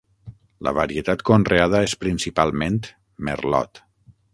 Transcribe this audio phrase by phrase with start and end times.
[0.67, 2.83] La varietat conreada és principalment
[3.29, 3.89] merlot.